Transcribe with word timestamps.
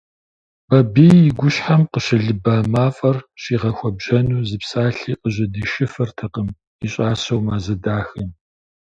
Бабий 0.69 1.19
и 1.27 1.31
гущхьэм 1.37 1.81
къыщылыба 1.91 2.55
мафӀэр 2.71 3.17
щӀигъэхуэбжьэну 3.41 4.45
зы 4.47 4.57
псалъи 4.61 5.13
къыжьэдишыфыртэкъым 5.21 6.49
и 6.85 6.87
щӀасэу 6.91 7.41
Мазэ 7.45 7.75
дахэм. 7.83 8.29